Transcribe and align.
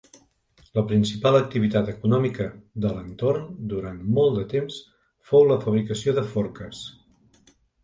La 0.77 0.83
principal 0.91 1.35
activitat 1.39 1.91
econòmica 1.93 2.47
d'Alentorn 2.85 3.45
durant 3.75 4.01
molt 4.17 4.41
de 4.41 4.47
temps 4.55 4.81
fou 5.31 5.49
la 5.53 5.61
fabricació 5.69 6.19
de 6.23 6.27
forques. 6.35 6.83